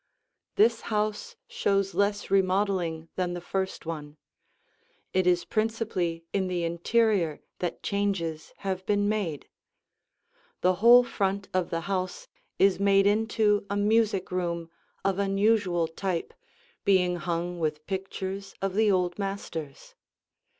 This 0.55 0.81
house 0.89 1.35
shows 1.47 1.93
less 1.93 2.31
remodeling 2.31 3.09
than 3.17 3.35
the 3.35 3.39
first 3.39 3.85
one; 3.85 4.17
it 5.13 5.27
is 5.27 5.45
principally 5.45 6.25
in 6.33 6.47
the 6.47 6.63
interior 6.63 7.39
that 7.59 7.83
changes 7.83 8.51
have 8.65 8.83
been 8.87 9.07
made. 9.07 9.47
The 10.61 10.73
whole 10.81 11.03
front 11.03 11.49
of 11.53 11.69
the 11.69 11.81
house 11.81 12.27
is 12.57 12.79
made 12.79 13.05
into 13.05 13.67
a 13.69 13.77
music 13.77 14.31
room 14.31 14.71
of 15.05 15.19
unusual 15.19 15.87
type, 15.87 16.33
being 16.83 17.17
hung 17.17 17.59
with 17.59 17.85
pictures 17.85 18.55
of 18.59 18.73
the 18.73 18.91
old 18.91 19.19
masters. 19.19 19.93